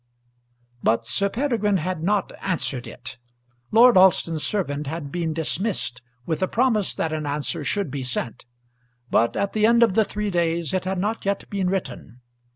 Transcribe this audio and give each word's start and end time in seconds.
But 0.81 1.05
Sir 1.05 1.29
Peregrine 1.29 1.77
had 1.77 2.01
not 2.01 2.31
answered 2.41 2.87
it. 2.87 3.19
Lord 3.69 3.97
Alston's 3.97 4.41
servant 4.43 4.87
had 4.87 5.11
been 5.11 5.31
dismissed 5.31 6.01
with 6.25 6.41
a 6.41 6.47
promise 6.47 6.95
that 6.95 7.13
an 7.13 7.27
answer 7.27 7.63
should 7.63 7.91
be 7.91 8.01
sent, 8.01 8.47
but 9.11 9.35
at 9.37 9.53
the 9.53 9.67
end 9.67 9.83
of 9.83 9.93
the 9.93 10.03
three 10.03 10.31
days 10.31 10.73
it 10.73 10.85
had 10.85 10.97
not 10.97 11.23
yet 11.23 11.47
been 11.51 11.69
written. 11.69 12.19